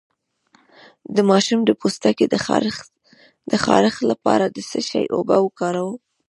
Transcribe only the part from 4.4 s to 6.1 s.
د څه شي اوبه وکاروم؟